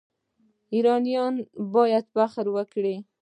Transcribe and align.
ایرانیان 0.73 1.35
باید 1.73 2.05
فخر 2.13 2.45
وکړي. 2.55 2.95